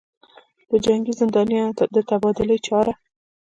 دجنګي 0.69 1.13
زندانیانودتبادلې 1.19 2.57
چاره 2.65 2.93